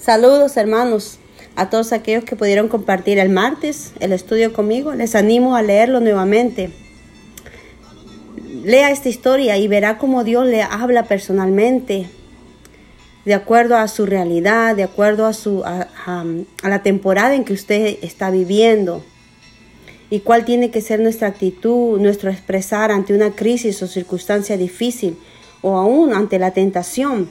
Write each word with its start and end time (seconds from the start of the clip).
Saludos 0.00 0.56
hermanos 0.56 1.18
a 1.56 1.68
todos 1.68 1.92
aquellos 1.92 2.24
que 2.24 2.34
pudieron 2.34 2.68
compartir 2.68 3.18
el 3.18 3.28
martes 3.28 3.92
el 4.00 4.14
estudio 4.14 4.54
conmigo. 4.54 4.94
Les 4.94 5.14
animo 5.14 5.56
a 5.56 5.62
leerlo 5.62 6.00
nuevamente. 6.00 6.70
Lea 8.64 8.90
esta 8.90 9.10
historia 9.10 9.58
y 9.58 9.68
verá 9.68 9.98
cómo 9.98 10.24
Dios 10.24 10.46
le 10.46 10.62
habla 10.62 11.02
personalmente, 11.04 12.06
de 13.26 13.34
acuerdo 13.34 13.76
a 13.76 13.88
su 13.88 14.06
realidad, 14.06 14.74
de 14.74 14.84
acuerdo 14.84 15.26
a, 15.26 15.34
su, 15.34 15.62
a, 15.66 15.86
la 16.62 16.82
temporada 16.82 17.34
en 17.34 17.44
que 17.44 17.52
usted 17.52 17.98
está 18.00 18.30
viviendo 18.30 19.04
y 20.08 20.20
cuál 20.20 20.46
tiene 20.46 20.70
que 20.70 20.80
ser 20.80 21.00
nuestra 21.00 21.28
actitud, 21.28 22.00
nuestro 22.00 22.30
expresar 22.30 22.90
ante 22.90 23.12
una 23.12 23.32
crisis 23.32 23.82
o 23.82 23.86
circunstancia 23.86 24.56
difícil 24.56 25.18
o 25.60 25.76
aún 25.76 26.14
ante 26.14 26.38
la 26.38 26.52
tentación. 26.52 27.28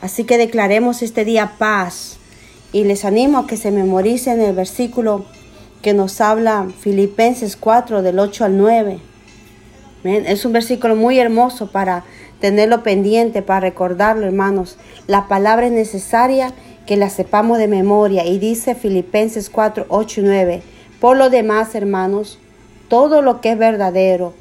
Así 0.00 0.24
que 0.24 0.38
declaremos 0.38 1.02
este 1.02 1.24
día 1.24 1.54
paz 1.58 2.18
y 2.72 2.84
les 2.84 3.04
animo 3.04 3.38
a 3.38 3.46
que 3.46 3.56
se 3.56 3.72
memoricen 3.72 4.40
el 4.40 4.54
versículo 4.54 5.24
que 5.82 5.92
nos 5.92 6.20
habla 6.20 6.68
Filipenses 6.80 7.56
4 7.56 8.02
del 8.02 8.18
8 8.18 8.44
al 8.44 8.58
9. 8.58 9.00
Es 10.04 10.44
un 10.44 10.52
versículo 10.52 10.94
muy 10.94 11.18
hermoso 11.18 11.72
para 11.72 12.04
tenerlo 12.40 12.84
pendiente, 12.84 13.42
para 13.42 13.60
recordarlo, 13.60 14.26
hermanos. 14.26 14.76
La 15.08 15.26
palabra 15.26 15.66
es 15.66 15.72
necesaria 15.72 16.52
que 16.86 16.96
la 16.96 17.10
sepamos 17.10 17.58
de 17.58 17.66
memoria 17.66 18.24
y 18.24 18.38
dice 18.38 18.76
Filipenses 18.76 19.50
4, 19.50 19.86
8 19.88 20.20
y 20.20 20.24
9. 20.24 20.62
Por 21.00 21.16
lo 21.16 21.28
demás, 21.28 21.74
hermanos, 21.74 22.38
todo 22.88 23.20
lo 23.20 23.40
que 23.40 23.52
es 23.52 23.58
verdadero, 23.58 24.32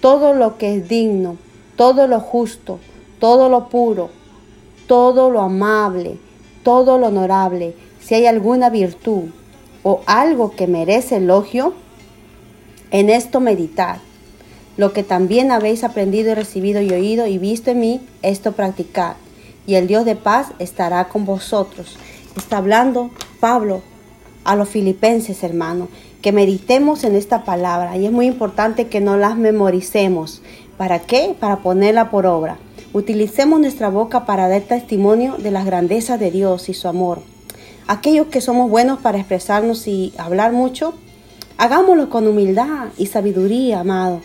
todo 0.00 0.34
lo 0.34 0.58
que 0.58 0.74
es 0.74 0.88
digno, 0.88 1.36
todo 1.76 2.08
lo 2.08 2.18
justo, 2.18 2.80
todo 3.20 3.48
lo 3.48 3.68
puro, 3.68 4.10
todo 4.86 5.30
lo 5.30 5.40
amable, 5.40 6.18
todo 6.62 6.98
lo 6.98 7.08
honorable, 7.08 7.74
si 8.00 8.14
hay 8.14 8.26
alguna 8.26 8.70
virtud 8.70 9.24
o 9.82 10.00
algo 10.06 10.54
que 10.56 10.66
merece 10.66 11.16
elogio, 11.16 11.74
en 12.90 13.10
esto 13.10 13.40
meditad. 13.40 13.98
Lo 14.76 14.92
que 14.92 15.02
también 15.02 15.52
habéis 15.52 15.84
aprendido 15.84 16.32
y 16.32 16.34
recibido 16.34 16.80
y 16.80 16.90
oído 16.90 17.26
y 17.26 17.38
visto 17.38 17.70
en 17.70 17.80
mí, 17.80 18.00
esto 18.22 18.52
practicad. 18.52 19.14
Y 19.66 19.76
el 19.76 19.86
Dios 19.86 20.04
de 20.04 20.16
paz 20.16 20.48
estará 20.58 21.08
con 21.08 21.24
vosotros. 21.24 21.96
Está 22.36 22.58
hablando 22.58 23.10
Pablo 23.40 23.82
a 24.44 24.56
los 24.56 24.68
filipenses, 24.68 25.42
hermano, 25.42 25.88
que 26.22 26.32
meditemos 26.32 27.04
en 27.04 27.14
esta 27.14 27.44
palabra. 27.44 27.96
Y 27.96 28.06
es 28.06 28.12
muy 28.12 28.26
importante 28.26 28.88
que 28.88 29.00
no 29.00 29.16
las 29.16 29.36
memoricemos. 29.36 30.42
¿Para 30.76 30.98
qué? 30.98 31.36
Para 31.38 31.58
ponerla 31.58 32.10
por 32.10 32.26
obra. 32.26 32.58
Utilicemos 32.94 33.58
nuestra 33.58 33.88
boca 33.88 34.24
para 34.24 34.46
dar 34.46 34.60
testimonio 34.60 35.34
de 35.36 35.50
las 35.50 35.66
grandezas 35.66 36.20
de 36.20 36.30
Dios 36.30 36.68
y 36.68 36.74
su 36.74 36.86
amor. 36.86 37.22
Aquellos 37.88 38.28
que 38.28 38.40
somos 38.40 38.70
buenos 38.70 39.00
para 39.00 39.18
expresarnos 39.18 39.88
y 39.88 40.14
hablar 40.16 40.52
mucho, 40.52 40.94
hagámoslo 41.58 42.08
con 42.08 42.28
humildad 42.28 42.90
y 42.96 43.06
sabiduría, 43.06 43.80
amado. 43.80 44.20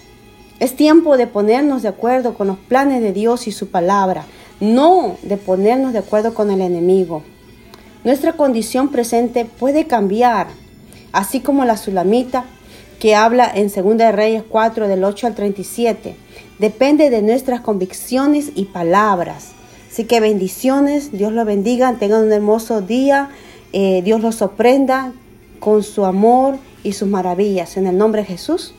Es 0.60 0.76
tiempo 0.76 1.18
de 1.18 1.26
ponernos 1.26 1.82
de 1.82 1.88
acuerdo 1.88 2.36
con 2.36 2.46
los 2.46 2.60
planes 2.60 3.02
de 3.02 3.12
Dios 3.12 3.48
y 3.48 3.52
su 3.52 3.70
palabra, 3.70 4.26
no 4.60 5.18
de 5.24 5.38
ponernos 5.38 5.92
de 5.92 6.00
acuerdo 6.00 6.36
con 6.36 6.52
el 6.52 6.62
enemigo. 6.62 7.24
Nuestra 8.04 8.34
condición 8.34 8.90
presente 8.90 9.46
puede 9.46 9.88
cambiar, 9.88 10.46
así 11.12 11.40
como 11.40 11.66
la 11.66 11.76
sulamita 11.76 12.46
que 13.00 13.16
habla 13.16 13.52
en 13.54 13.72
2 13.74 14.14
Reyes 14.14 14.44
4 14.48 14.88
del 14.88 15.04
8 15.04 15.28
al 15.28 15.36
37 15.36 16.16
depende 16.60 17.10
de 17.10 17.22
nuestras 17.22 17.62
convicciones 17.62 18.52
y 18.56 18.66
palabras. 18.66 19.54
Así 19.90 20.04
que 20.04 20.20
bendiciones, 20.20 21.12
Dios 21.12 21.32
los 21.32 21.46
bendiga, 21.46 21.96
tengan 21.98 22.26
un 22.26 22.32
hermoso 22.32 22.82
día, 22.82 23.30
eh, 23.74 24.02
Dios 24.04 24.22
los 24.22 24.36
sorprenda 24.36 25.14
con 25.60 25.84
su 25.84 26.06
amor 26.06 26.58
y 26.84 26.94
sus 26.94 27.08
maravillas. 27.08 27.78
En 27.78 27.88
el 27.88 27.98
nombre 27.98 28.22
de 28.22 28.28
Jesús. 28.28 28.74